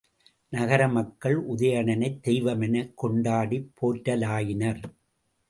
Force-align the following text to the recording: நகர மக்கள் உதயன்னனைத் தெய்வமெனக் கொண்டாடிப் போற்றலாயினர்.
நகர 0.53 0.87
மக்கள் 0.87 1.37
உதயன்னனைத் 1.49 2.17
தெய்வமெனக் 2.23 2.91
கொண்டாடிப் 3.03 3.69
போற்றலாயினர். 3.81 4.83